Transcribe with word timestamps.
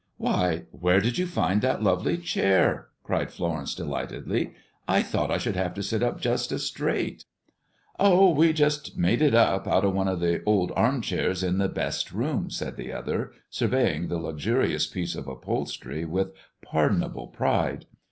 "Why, 0.17 0.63
where 0.71 0.99
did 0.99 1.19
you 1.19 1.27
find 1.27 1.61
that 1.61 1.83
lovely 1.83 2.17
chair?" 2.17 2.87
cried 3.03 3.29
Florence 3.31 3.75
delightedly. 3.75 4.55
"I 4.87 5.03
thought 5.03 5.29
I 5.29 5.37
should 5.37 5.55
have 5.55 5.75
to 5.75 5.83
sit 5.83 6.01
up 6.01 6.19
just 6.19 6.51
as 6.51 6.63
straight!" 6.65 7.23
"Oh, 7.99 8.31
we 8.31 8.51
jest 8.51 8.97
made 8.97 9.21
it 9.21 9.35
up 9.35 9.67
out 9.67 9.85
of 9.85 9.93
one 9.93 10.07
of 10.07 10.19
the 10.19 10.41
old 10.43 10.71
armchairs 10.75 11.43
in 11.43 11.59
the 11.59 11.69
best 11.69 12.11
room," 12.11 12.49
said 12.49 12.77
the 12.77 12.91
other, 12.91 13.31
surveying 13.51 14.07
the 14.07 14.17
luxurious 14.17 14.87
piece 14.87 15.13
of 15.13 15.27
upholstery 15.27 16.03
with 16.03 16.31
pardonable 16.63 17.27
pride. 17.27 17.85